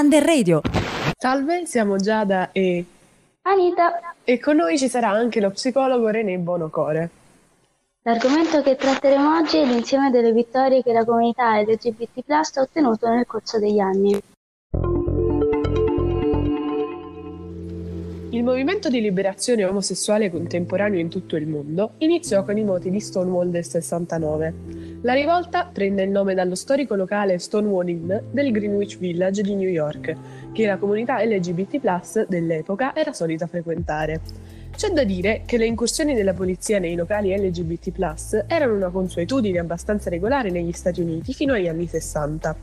Under 0.00 0.24
Radio. 0.24 0.62
Salve, 1.18 1.66
siamo 1.66 1.96
Giada 1.96 2.52
e 2.52 2.82
Anita. 3.42 4.14
E 4.24 4.38
con 4.38 4.56
noi 4.56 4.78
ci 4.78 4.88
sarà 4.88 5.10
anche 5.10 5.40
lo 5.40 5.50
psicologo 5.50 6.08
René 6.08 6.38
Bonocore. 6.38 7.10
L'argomento 8.04 8.62
che 8.62 8.76
tratteremo 8.76 9.36
oggi 9.36 9.58
è 9.58 9.66
l'insieme 9.66 10.10
delle 10.10 10.32
vittorie 10.32 10.82
che 10.82 10.94
la 10.94 11.04
comunità 11.04 11.60
LGBT 11.60 12.30
ha 12.30 12.40
ottenuto 12.62 13.10
nel 13.10 13.26
corso 13.26 13.58
degli 13.58 13.78
anni. 13.78 14.18
Il 18.30 18.42
movimento 18.42 18.88
di 18.88 19.02
liberazione 19.02 19.66
omosessuale 19.66 20.30
contemporaneo 20.30 20.98
in 20.98 21.10
tutto 21.10 21.36
il 21.36 21.46
mondo 21.46 21.92
iniziò 21.98 22.42
con 22.42 22.56
i 22.56 22.64
moti 22.64 22.88
di 22.88 23.00
Stonewall 23.00 23.50
del 23.50 23.66
69. 23.66 24.79
La 25.02 25.14
rivolta 25.14 25.64
prende 25.64 26.02
il 26.02 26.10
nome 26.10 26.34
dallo 26.34 26.54
storico 26.54 26.94
locale 26.94 27.38
Stonewall 27.38 27.88
Inn 27.88 28.12
del 28.30 28.52
Greenwich 28.52 28.98
Village 28.98 29.40
di 29.40 29.54
New 29.54 29.68
York, 29.68 30.14
che 30.52 30.66
la 30.66 30.76
comunità 30.76 31.24
LGBT 31.24 32.26
dell'epoca 32.28 32.94
era 32.94 33.14
solita 33.14 33.46
frequentare. 33.46 34.20
C'è 34.76 34.90
da 34.90 35.02
dire 35.04 35.44
che 35.46 35.56
le 35.56 35.64
incursioni 35.64 36.14
della 36.14 36.34
polizia 36.34 36.78
nei 36.78 36.96
locali 36.96 37.34
LGBT 37.34 38.44
erano 38.46 38.74
una 38.74 38.90
consuetudine 38.90 39.58
abbastanza 39.58 40.10
regolare 40.10 40.50
negli 40.50 40.72
Stati 40.72 41.00
Uniti 41.00 41.32
fino 41.32 41.54
agli 41.54 41.68
anni 41.68 41.86
60. 41.86 42.54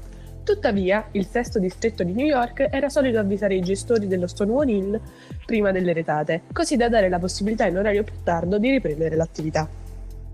Tuttavia, 0.44 1.08
il 1.14 1.26
sesto 1.26 1.58
distretto 1.58 2.04
di 2.04 2.14
New 2.14 2.28
York 2.28 2.68
era 2.70 2.90
solito 2.90 3.18
avvisare 3.18 3.56
i 3.56 3.62
gestori 3.62 4.06
dello 4.06 4.28
Stonewall 4.28 4.70
Inn 4.70 4.96
prima 5.44 5.72
delle 5.72 5.92
retate, 5.92 6.44
così 6.54 6.76
da 6.76 6.88
dare 6.88 7.10
la 7.10 7.18
possibilità 7.18 7.66
in 7.66 7.78
orario 7.78 8.04
più 8.04 8.14
tardo 8.24 8.60
di 8.60 8.70
riprendere 8.70 9.16
l'attività. 9.16 9.87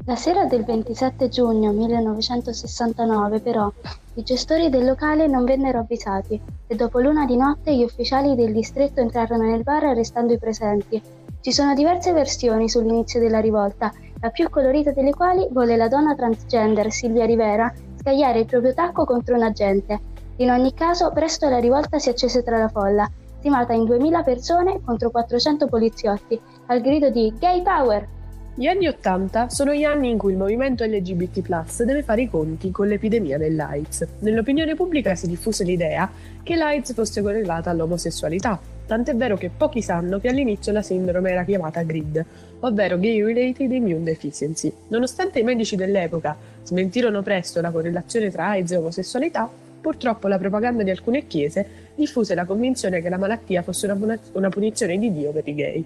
La 0.05 0.17
sera 0.17 0.43
del 0.43 0.65
27 0.65 1.29
giugno 1.29 1.71
1969, 1.71 3.39
però, 3.39 3.71
i 4.15 4.23
gestori 4.23 4.69
del 4.69 4.83
locale 4.83 5.27
non 5.27 5.45
vennero 5.45 5.79
avvisati 5.79 6.37
e 6.67 6.75
dopo 6.75 6.99
l'una 6.99 7.25
di 7.25 7.37
notte 7.37 7.73
gli 7.73 7.83
ufficiali 7.83 8.35
del 8.35 8.51
distretto 8.51 8.99
entrarono 8.99 9.43
nel 9.43 9.63
bar 9.63 9.85
arrestando 9.85 10.33
i 10.33 10.37
presenti. 10.37 11.01
Ci 11.39 11.53
sono 11.53 11.73
diverse 11.73 12.11
versioni 12.11 12.67
sull'inizio 12.67 13.21
della 13.21 13.39
rivolta, 13.39 13.93
la 14.19 14.29
più 14.29 14.49
colorita 14.49 14.91
delle 14.91 15.13
quali 15.13 15.47
vuole 15.49 15.77
la 15.77 15.87
donna 15.87 16.15
transgender 16.15 16.91
Silvia 16.91 17.23
Rivera 17.23 17.73
scagliare 17.97 18.39
il 18.39 18.45
proprio 18.45 18.73
tacco 18.73 19.05
contro 19.05 19.35
un 19.35 19.43
agente. 19.43 20.01
In 20.37 20.51
ogni 20.51 20.73
caso, 20.73 21.11
presto 21.13 21.47
la 21.47 21.59
rivolta 21.59 21.97
si 21.97 22.09
accese 22.09 22.43
tra 22.43 22.57
la 22.57 22.67
folla, 22.67 23.09
stimata 23.37 23.71
in 23.71 23.85
2000 23.85 24.21
persone 24.21 24.81
contro 24.83 25.11
400 25.11 25.65
poliziotti, 25.67 26.37
al 26.65 26.81
grido 26.81 27.09
di 27.09 27.33
Gay 27.39 27.61
Power! 27.61 28.21
Gli 28.55 28.67
anni 28.67 28.85
Ottanta 28.85 29.49
sono 29.49 29.73
gli 29.73 29.83
anni 29.83 30.11
in 30.11 30.19
cui 30.19 30.33
il 30.33 30.37
movimento 30.37 30.83
LGBT 30.83 31.83
deve 31.83 32.03
fare 32.03 32.21
i 32.21 32.29
conti 32.29 32.69
con 32.69 32.87
l'epidemia 32.87 33.39
dell'AIDS. 33.39 34.05
Nell'opinione 34.19 34.75
pubblica 34.75 35.15
si 35.15 35.25
diffuse 35.25 35.63
l'idea 35.63 36.07
che 36.43 36.55
l'AIDS 36.55 36.93
fosse 36.93 37.23
correlata 37.23 37.71
all'omosessualità, 37.71 38.59
tant'è 38.85 39.15
vero 39.15 39.37
che 39.37 39.49
pochi 39.49 39.81
sanno 39.81 40.19
che 40.19 40.27
all'inizio 40.27 40.71
la 40.71 40.83
sindrome 40.83 41.31
era 41.31 41.43
chiamata 41.45 41.81
GRID, 41.81 42.25
ovvero 42.59 42.99
Gay 42.99 43.23
Related 43.23 43.71
Immune 43.71 44.03
Deficiency. 44.03 44.71
Nonostante 44.89 45.39
i 45.39 45.43
medici 45.43 45.75
dell'epoca 45.75 46.37
smentirono 46.61 47.23
presto 47.23 47.59
la 47.59 47.71
correlazione 47.71 48.29
tra 48.29 48.49
AIDS 48.49 48.71
e 48.71 48.77
omosessualità, 48.77 49.49
purtroppo 49.81 50.27
la 50.27 50.37
propaganda 50.37 50.83
di 50.83 50.91
alcune 50.91 51.25
chiese 51.25 51.65
diffuse 51.95 52.35
la 52.35 52.45
convinzione 52.45 53.01
che 53.01 53.09
la 53.09 53.17
malattia 53.17 53.63
fosse 53.63 53.87
una, 53.87 54.49
punizione 54.49 54.99
di 54.99 55.11
Dio 55.11 55.31
per 55.31 55.47
i 55.47 55.55
gay. 55.55 55.85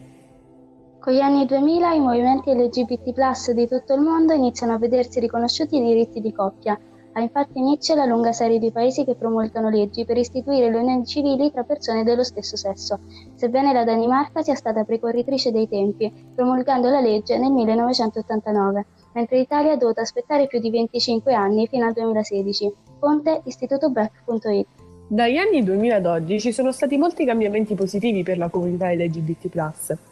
Con 1.08 1.16
gli 1.16 1.22
anni 1.22 1.46
2000 1.46 1.94
i 1.94 2.02
movimenti 2.02 2.54
LGBT 2.54 3.54
di 3.54 3.66
tutto 3.66 3.94
il 3.94 4.02
mondo 4.02 4.34
iniziano 4.34 4.74
a 4.74 4.78
vedersi 4.78 5.22
riconosciuti 5.22 5.78
i 5.78 5.82
diritti 5.82 6.20
di 6.20 6.34
coppia. 6.34 6.78
Ha 7.14 7.22
infatti 7.22 7.60
inizio 7.60 7.96
la 7.96 8.04
lunga 8.04 8.34
serie 8.34 8.60
di 8.60 8.74
paesi 8.74 9.06
che 9.06 9.16
promulgano 9.16 9.70
leggi 9.70 10.04
per 10.04 10.18
istituire 10.18 10.70
le 10.70 10.80
unioni 10.80 11.06
civili 11.06 11.50
tra 11.50 11.64
persone 11.64 12.04
dello 12.04 12.26
stesso 12.26 12.58
sesso, 12.58 13.00
sebbene 13.36 13.72
la 13.72 13.86
Danimarca 13.86 14.42
sia 14.42 14.56
stata 14.56 14.84
precorritrice 14.84 15.50
dei 15.54 15.70
tempi, 15.70 16.12
promulgando 16.36 16.90
la 16.90 17.00
legge 17.00 17.38
nel 17.38 17.54
1989, 17.54 18.86
mentre 19.14 19.38
l'Italia 19.38 19.72
ha 19.72 19.78
dovuto 19.78 20.02
aspettare 20.02 20.48
più 20.48 20.60
di 20.60 20.70
25 20.70 21.34
anni 21.34 21.68
fino 21.68 21.86
al 21.86 21.94
2016. 21.94 22.74
Fonte 23.00 23.44
istitutoback.it 23.46 24.68
dagli 25.10 25.38
anni 25.38 25.64
2000 25.64 25.96
ad 25.96 26.06
oggi 26.06 26.40
ci 26.40 26.52
sono 26.52 26.74
stati 26.74 26.98
molti 26.98 27.24
cambiamenti 27.24 27.76
positivi 27.76 28.24
per 28.24 28.38
la 28.38 28.50
comunità 28.50 28.92
LGBT+. 28.92 29.50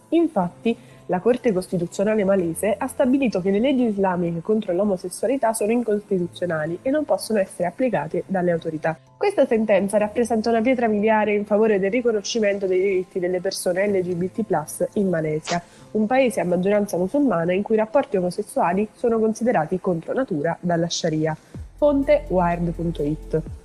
Infatti, 0.09 0.78
la 1.07 1.19
Corte 1.19 1.51
Costituzionale 1.51 2.23
malese 2.23 2.73
ha 2.78 2.88
stabilito 2.88 3.41
che 3.41 3.51
le 3.51 3.59
leggi 3.59 3.83
islamiche 3.83 4.41
contro 4.41 4.73
l'omosessualità 4.73 5.53
sono 5.53 5.72
incostituzionali 5.73 6.79
e 6.81 6.89
non 6.89 7.03
possono 7.03 7.39
essere 7.39 7.67
applicate 7.67 8.23
dalle 8.25 8.51
autorità. 8.51 8.97
Questa 9.17 9.45
sentenza 9.45 9.97
rappresenta 9.97 10.50
una 10.50 10.61
pietra 10.61 10.88
miliare 10.88 11.33
in 11.33 11.45
favore 11.45 11.77
del 11.77 11.91
riconoscimento 11.91 12.66
dei 12.66 12.81
diritti 12.81 13.19
delle 13.19 13.41
persone 13.41 13.88
LGBT+, 13.88 14.45
in 14.94 15.09
Malesia, 15.09 15.62
un 15.91 16.07
paese 16.07 16.39
a 16.39 16.45
maggioranza 16.45 16.97
musulmana 16.97 17.51
in 17.51 17.63
cui 17.63 17.75
i 17.75 17.79
rapporti 17.79 18.16
omosessuali 18.16 18.88
sono 18.94 19.19
considerati 19.19 19.79
contro 19.81 20.13
natura 20.13 20.57
dalla 20.62 20.89
Sharia. 20.89 21.35
Fonte 21.75 22.23
wired.it 22.29 23.64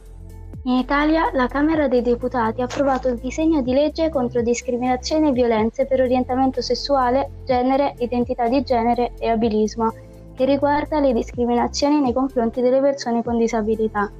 in 0.64 0.76
Italia 0.76 1.30
la 1.32 1.46
Camera 1.46 1.88
dei 1.88 2.02
Deputati 2.02 2.60
ha 2.60 2.64
approvato 2.64 3.08
il 3.08 3.18
disegno 3.18 3.62
di 3.62 3.72
legge 3.72 4.10
contro 4.10 4.42
discriminazione 4.42 5.28
e 5.28 5.32
violenze 5.32 5.86
per 5.86 6.02
orientamento 6.02 6.60
sessuale, 6.60 7.30
genere, 7.46 7.94
identità 8.00 8.46
di 8.46 8.62
genere 8.62 9.12
e 9.18 9.30
abilismo, 9.30 9.90
che 10.34 10.44
riguarda 10.44 11.00
le 11.00 11.14
discriminazioni 11.14 12.00
nei 12.00 12.12
confronti 12.12 12.60
delle 12.60 12.80
persone 12.80 13.24
con 13.24 13.38
disabilità. 13.38 14.12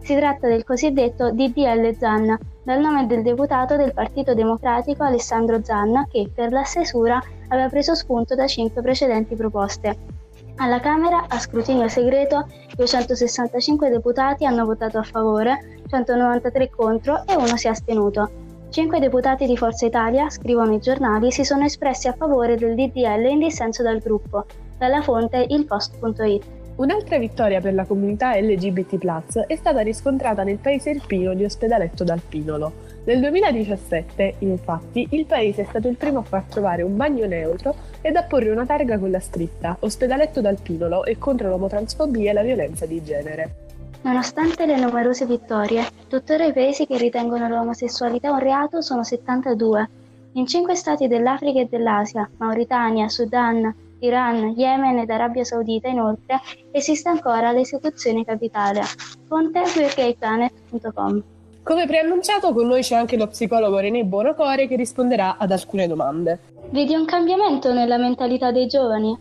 Si 0.00 0.16
tratta 0.16 0.48
del 0.48 0.64
cosiddetto 0.64 1.30
DDL 1.30 1.94
Zan, 1.98 2.38
dal 2.62 2.80
nome 2.80 3.06
del 3.06 3.22
deputato 3.22 3.76
del 3.76 3.92
Partito 3.92 4.32
Democratico 4.34 5.04
Alessandro 5.04 5.62
Zan, 5.62 6.06
che 6.10 6.30
per 6.34 6.52
la 6.52 6.64
stesura 6.64 7.22
aveva 7.48 7.68
preso 7.68 7.94
spunto 7.94 8.34
da 8.34 8.46
cinque 8.46 8.80
precedenti 8.80 9.36
proposte. 9.36 10.21
Alla 10.56 10.80
Camera, 10.80 11.24
a 11.28 11.38
scrutinio 11.38 11.88
segreto, 11.88 12.46
265 12.76 13.90
deputati 13.90 14.44
hanno 14.44 14.64
votato 14.64 14.98
a 14.98 15.02
favore, 15.02 15.80
193 15.88 16.70
contro 16.70 17.26
e 17.26 17.34
uno 17.34 17.56
si 17.56 17.66
è 17.66 17.70
astenuto. 17.70 18.30
Cinque 18.68 19.00
deputati 19.00 19.46
di 19.46 19.56
Forza 19.56 19.86
Italia, 19.86 20.30
scrivono 20.30 20.72
i 20.74 20.78
giornali, 20.78 21.30
si 21.30 21.44
sono 21.44 21.64
espressi 21.64 22.08
a 22.08 22.14
favore 22.14 22.56
del 22.56 22.74
DDL 22.74 23.26
in 23.30 23.38
dissenso 23.38 23.82
dal 23.82 23.98
gruppo. 23.98 24.46
Dalla 24.78 25.02
fonte 25.02 25.44
ilpost.it. 25.48 26.61
Un'altra 26.74 27.18
vittoria 27.18 27.60
per 27.60 27.74
la 27.74 27.84
comunità 27.84 28.34
LGBT 28.34 28.98
è 29.46 29.56
stata 29.56 29.80
riscontrata 29.80 30.42
nel 30.42 30.56
paese 30.56 30.90
irpino 30.90 31.34
di 31.34 31.44
Ospedaletto 31.44 32.02
d'Alpinolo. 32.02 32.72
Nel 33.04 33.20
2017, 33.20 34.36
infatti, 34.38 35.06
il 35.10 35.26
paese 35.26 35.62
è 35.62 35.66
stato 35.68 35.88
il 35.88 35.96
primo 35.96 36.20
a 36.20 36.22
far 36.22 36.44
trovare 36.44 36.82
un 36.82 36.96
bagno 36.96 37.26
neutro 37.26 37.74
ed 38.00 38.16
a 38.16 38.22
porre 38.22 38.50
una 38.50 38.64
targa 38.64 38.98
con 38.98 39.10
la 39.10 39.20
scritta 39.20 39.76
Ospedaletto 39.80 40.40
d'Alpinolo 40.40 41.04
e 41.04 41.18
contro 41.18 41.50
l'omotransfobia 41.50 42.30
e 42.30 42.34
la 42.34 42.42
violenza 42.42 42.86
di 42.86 43.02
genere. 43.02 43.54
Nonostante 44.02 44.64
le 44.64 44.78
numerose 44.78 45.26
vittorie, 45.26 45.84
tuttora 46.08 46.46
i 46.46 46.52
paesi 46.52 46.86
che 46.86 46.96
ritengono 46.96 47.48
l'omosessualità 47.48 48.32
un 48.32 48.38
reato 48.38 48.80
sono 48.80 49.04
72. 49.04 49.88
In 50.32 50.46
cinque 50.46 50.74
stati 50.74 51.06
dell'Africa 51.06 51.60
e 51.60 51.68
dell'Asia, 51.68 52.28
Mauritania, 52.38 53.08
Sudan, 53.08 53.72
Iran, 54.02 54.54
Yemen 54.56 54.98
ed 54.98 55.10
Arabia 55.10 55.44
Saudita, 55.44 55.88
inoltre, 55.88 56.40
esiste 56.72 57.08
ancora 57.08 57.52
l'esecuzione 57.52 58.24
capitale. 58.24 58.82
Fonte 59.28 59.62
queergayplanet.com 59.62 61.22
Come 61.62 61.86
preannunciato, 61.86 62.52
con 62.52 62.66
noi 62.66 62.82
c'è 62.82 62.96
anche 62.96 63.16
lo 63.16 63.28
psicologo 63.28 63.78
René 63.78 64.04
Bonocore 64.04 64.66
che 64.66 64.76
risponderà 64.76 65.36
ad 65.38 65.52
alcune 65.52 65.86
domande. 65.86 66.40
Vedi 66.70 66.94
un 66.94 67.04
cambiamento 67.04 67.72
nella 67.72 67.96
mentalità 67.96 68.50
dei 68.50 68.66
giovani? 68.66 69.16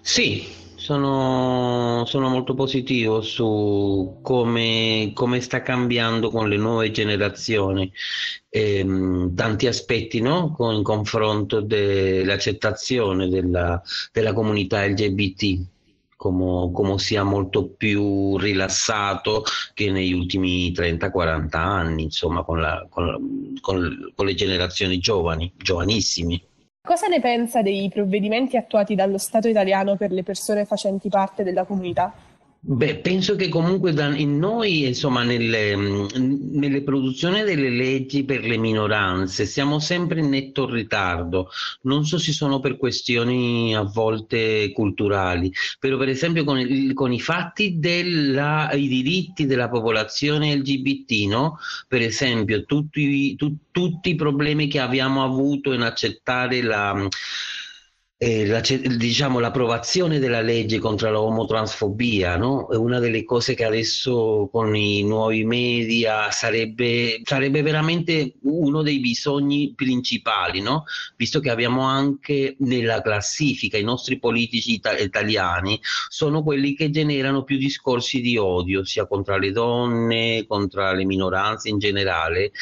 Sì, 0.00 0.44
sono, 0.86 2.04
sono 2.06 2.28
molto 2.28 2.54
positivo 2.54 3.20
su 3.20 4.20
come, 4.22 5.10
come, 5.14 5.40
sta 5.40 5.60
cambiando 5.60 6.30
con 6.30 6.48
le 6.48 6.56
nuove 6.56 6.92
generazioni 6.92 7.92
ehm, 8.48 9.34
tanti 9.34 9.66
aspetti 9.66 10.20
no? 10.20 10.52
con, 10.52 10.76
in 10.76 10.84
confronto 10.84 11.60
dell'accettazione 11.60 13.28
della, 13.28 13.82
della 14.12 14.32
comunità 14.32 14.86
LGBT 14.86 15.58
come, 16.14 16.70
come, 16.70 16.98
sia 17.00 17.24
molto 17.24 17.66
più 17.66 18.38
rilassato 18.38 19.42
che 19.74 19.90
negli 19.90 20.12
ultimi 20.12 20.70
30-40 20.70 21.48
anni, 21.56 22.04
insomma, 22.04 22.44
con, 22.44 22.60
la, 22.60 22.86
con, 22.88 23.54
con, 23.60 24.12
con 24.14 24.24
le 24.24 24.34
generazioni 24.34 24.98
giovani, 24.98 25.52
giovanissimi. 25.56 26.40
Cosa 26.86 27.08
ne 27.08 27.18
pensa 27.18 27.62
dei 27.62 27.90
provvedimenti 27.92 28.56
attuati 28.56 28.94
dallo 28.94 29.18
Stato 29.18 29.48
italiano 29.48 29.96
per 29.96 30.12
le 30.12 30.22
persone 30.22 30.64
facenti 30.66 31.08
parte 31.08 31.42
della 31.42 31.64
comunità? 31.64 32.14
Beh, 32.68 32.96
penso 32.96 33.36
che 33.36 33.48
comunque 33.48 33.92
da, 33.92 34.08
noi, 34.08 34.86
insomma, 34.86 35.22
nelle, 35.22 35.76
nelle, 35.76 36.82
produzioni 36.82 37.44
delle 37.44 37.70
leggi 37.70 38.24
per 38.24 38.44
le 38.44 38.56
minoranze 38.56 39.46
siamo 39.46 39.78
sempre 39.78 40.18
in 40.18 40.30
netto 40.30 40.68
ritardo. 40.68 41.48
Non 41.82 42.04
so 42.04 42.18
se 42.18 42.32
sono 42.32 42.58
per 42.58 42.76
questioni 42.76 43.72
a 43.76 43.82
volte 43.82 44.72
culturali, 44.72 45.52
però 45.78 45.96
per 45.96 46.08
esempio 46.08 46.42
con, 46.42 46.58
il, 46.58 46.92
con 46.92 47.12
i 47.12 47.20
fatti 47.20 47.78
dei 47.78 48.02
diritti 48.88 49.46
della 49.46 49.68
popolazione 49.68 50.56
LGBT, 50.56 51.28
no? 51.28 51.58
per 51.86 52.02
esempio 52.02 52.64
tutti, 52.64 53.36
tu, 53.36 53.58
tutti 53.70 54.10
i 54.10 54.16
problemi 54.16 54.66
che 54.66 54.80
abbiamo 54.80 55.22
avuto 55.22 55.72
in 55.72 55.82
accettare 55.82 56.62
la 56.62 57.08
eh, 58.18 58.62
diciamo, 58.96 59.40
l'approvazione 59.40 60.18
della 60.18 60.40
legge 60.40 60.78
contro 60.78 61.10
la 61.10 61.20
omotransfobia 61.20 62.38
no? 62.38 62.66
è 62.70 62.76
una 62.76 62.98
delle 62.98 63.24
cose 63.24 63.54
che 63.54 63.64
adesso 63.64 64.48
con 64.50 64.74
i 64.74 65.02
nuovi 65.02 65.44
media 65.44 66.30
sarebbe, 66.30 67.20
sarebbe 67.24 67.60
veramente 67.60 68.36
uno 68.44 68.80
dei 68.80 69.00
bisogni 69.00 69.74
principali, 69.76 70.62
no? 70.62 70.84
visto 71.16 71.40
che 71.40 71.50
abbiamo 71.50 71.82
anche 71.82 72.56
nella 72.60 73.02
classifica 73.02 73.76
i 73.76 73.84
nostri 73.84 74.18
politici 74.18 74.74
ita- 74.74 74.96
italiani 74.96 75.78
sono 76.08 76.42
quelli 76.42 76.74
che 76.74 76.88
generano 76.88 77.44
più 77.44 77.58
discorsi 77.58 78.22
di 78.22 78.38
odio 78.38 78.82
sia 78.84 79.06
contro 79.06 79.36
le 79.36 79.52
donne, 79.52 80.46
contro 80.46 80.90
le 80.94 81.04
minoranze 81.04 81.68
in 81.68 81.78
generale 81.78 82.52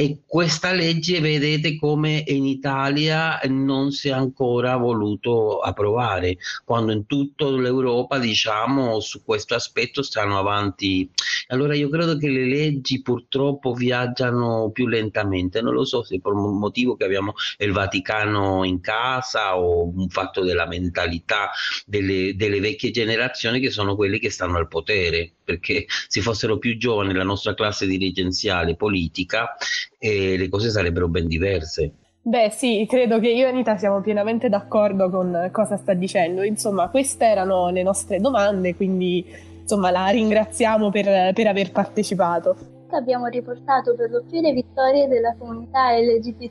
e 0.00 0.20
questa 0.24 0.70
legge 0.70 1.18
vedete 1.18 1.76
come 1.76 2.22
in 2.28 2.46
Italia 2.46 3.40
non 3.48 3.90
si 3.90 4.06
è 4.06 4.12
ancora 4.12 4.76
voluto 4.76 5.58
approvare, 5.58 6.36
quando 6.64 6.92
in 6.92 7.04
tutta 7.04 7.46
l'Europa 7.50 8.20
diciamo 8.20 9.00
su 9.00 9.24
questo 9.24 9.56
aspetto 9.56 10.02
stanno 10.02 10.38
avanti. 10.38 11.10
Allora 11.48 11.74
io 11.74 11.88
credo 11.88 12.16
che 12.16 12.28
le 12.28 12.44
leggi 12.44 13.02
purtroppo 13.02 13.72
viaggiano 13.72 14.70
più 14.70 14.86
lentamente, 14.86 15.60
non 15.62 15.74
lo 15.74 15.84
so 15.84 16.04
se 16.04 16.20
per 16.20 16.30
un 16.30 16.60
motivo 16.60 16.94
che 16.94 17.02
abbiamo 17.02 17.34
il 17.58 17.72
Vaticano 17.72 18.62
in 18.62 18.80
casa 18.80 19.58
o 19.58 19.82
un 19.92 20.08
fatto 20.10 20.44
della 20.44 20.68
mentalità 20.68 21.50
delle, 21.84 22.36
delle 22.36 22.60
vecchie 22.60 22.92
generazioni 22.92 23.58
che 23.58 23.70
sono 23.70 23.96
quelli 23.96 24.20
che 24.20 24.30
stanno 24.30 24.58
al 24.58 24.68
potere, 24.68 25.32
perché 25.42 25.86
se 26.06 26.20
fossero 26.20 26.56
più 26.58 26.76
giovani 26.76 27.12
la 27.12 27.24
nostra 27.24 27.54
classe 27.54 27.84
dirigenziale 27.88 28.76
politica 28.76 29.56
e 29.98 30.36
le 30.36 30.48
cose 30.48 30.70
sarebbero 30.70 31.08
ben 31.08 31.26
diverse. 31.26 31.92
Beh 32.20 32.50
sì, 32.50 32.84
credo 32.86 33.18
che 33.20 33.30
io 33.30 33.46
e 33.46 33.50
Anita 33.50 33.78
siamo 33.78 34.00
pienamente 34.00 34.48
d'accordo 34.48 35.08
con 35.08 35.48
cosa 35.50 35.76
sta 35.76 35.94
dicendo. 35.94 36.42
Insomma, 36.42 36.90
queste 36.90 37.24
erano 37.24 37.70
le 37.70 37.82
nostre 37.82 38.18
domande, 38.18 38.76
quindi 38.76 39.24
insomma 39.62 39.90
la 39.90 40.08
ringraziamo 40.08 40.90
per, 40.90 41.32
per 41.32 41.46
aver 41.46 41.72
partecipato. 41.72 42.56
Abbiamo 42.90 43.26
riportato 43.26 43.94
per 43.94 44.10
lo 44.10 44.22
più 44.28 44.40
le 44.40 44.52
vittorie 44.52 45.08
della 45.08 45.34
comunità 45.38 45.96
LGBT+, 45.96 46.50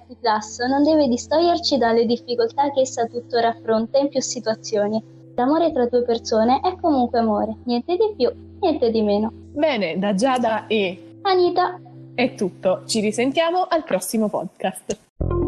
non 0.67 0.83
deve 0.83 1.07
distoglierci 1.07 1.77
dalle 1.77 2.05
difficoltà 2.05 2.71
che 2.71 2.81
essa 2.81 3.05
tuttora 3.05 3.49
affronta 3.49 3.97
in 3.99 4.09
più 4.09 4.21
situazioni. 4.21 5.03
L'amore 5.35 5.71
tra 5.71 5.85
due 5.87 6.03
persone 6.03 6.59
è 6.61 6.75
comunque 6.79 7.19
amore, 7.19 7.57
niente 7.65 7.95
di 7.95 8.13
più, 8.15 8.31
niente 8.61 8.89
di 8.89 9.01
meno. 9.01 9.31
Bene, 9.33 9.97
da 9.99 10.13
Giada 10.13 10.65
e 10.67 11.19
Anita 11.21 11.79
è 12.17 12.33
tutto, 12.33 12.81
ci 12.87 12.99
risentiamo 12.99 13.67
al 13.69 13.83
prossimo 13.83 14.27
podcast. 14.27 15.46